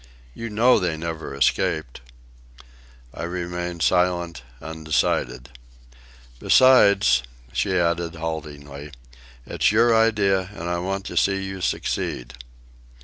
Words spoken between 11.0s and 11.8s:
to see you